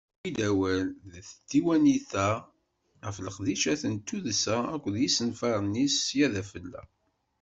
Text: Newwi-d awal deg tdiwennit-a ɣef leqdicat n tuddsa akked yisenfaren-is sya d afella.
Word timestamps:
Newwi-d 0.13 0.39
awal 0.49 0.83
deg 1.13 1.25
tdiwennit-a 1.27 2.29
ɣef 3.05 3.17
leqdicat 3.25 3.81
n 3.93 3.95
tuddsa 4.07 4.57
akked 4.75 4.95
yisenfaren-is 5.01 5.95
sya 6.07 6.27
d 6.33 6.35
afella. 6.41 6.81